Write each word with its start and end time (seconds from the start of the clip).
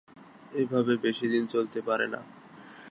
এভাবে 0.53 0.93
বেশি 0.97 1.25
দিন 1.27 1.43
চলতে 1.47 1.79
পারে 1.81 2.05
না। 2.07 2.19